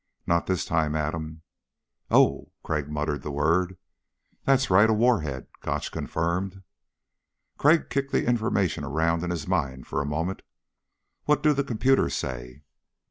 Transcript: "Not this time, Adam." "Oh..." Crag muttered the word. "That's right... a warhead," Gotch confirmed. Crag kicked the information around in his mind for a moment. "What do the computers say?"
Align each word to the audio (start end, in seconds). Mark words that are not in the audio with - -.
"Not 0.25 0.47
this 0.47 0.65
time, 0.65 0.95
Adam." 0.95 1.43
"Oh..." 2.09 2.49
Crag 2.63 2.89
muttered 2.89 3.21
the 3.21 3.29
word. 3.31 3.77
"That's 4.45 4.71
right... 4.71 4.89
a 4.89 4.93
warhead," 4.93 5.45
Gotch 5.59 5.91
confirmed. 5.91 6.63
Crag 7.59 7.87
kicked 7.91 8.11
the 8.11 8.25
information 8.27 8.83
around 8.83 9.23
in 9.23 9.29
his 9.29 9.47
mind 9.47 9.85
for 9.85 10.01
a 10.01 10.05
moment. 10.07 10.41
"What 11.25 11.43
do 11.43 11.53
the 11.53 11.63
computers 11.63 12.15
say?" 12.15 12.63